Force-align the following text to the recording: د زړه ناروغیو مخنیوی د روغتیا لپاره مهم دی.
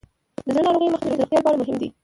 د 0.45 0.47
زړه 0.53 0.61
ناروغیو 0.65 0.93
مخنیوی 0.95 1.17
د 1.17 1.19
روغتیا 1.21 1.39
لپاره 1.39 1.59
مهم 1.61 1.75
دی. 1.81 1.89